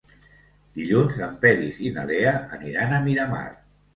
[0.77, 3.47] Dilluns en Peris i na Lea aniran a Miramar.